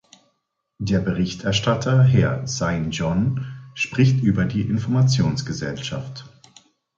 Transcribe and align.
Der 0.79 0.99
Berichterstatter 0.99 2.01
Herr 2.01 2.47
Sainjon 2.47 3.45
spricht 3.75 4.23
über 4.23 4.45
die 4.45 4.61
Informationsgesellschaft. 4.63 6.25